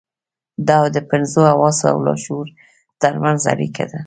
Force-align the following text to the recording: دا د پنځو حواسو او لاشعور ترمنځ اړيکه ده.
دا 0.67 0.79
د 0.95 0.97
پنځو 1.09 1.41
حواسو 1.51 1.85
او 1.93 1.97
لاشعور 2.07 2.47
ترمنځ 3.01 3.41
اړيکه 3.53 3.83
ده. 3.91 3.99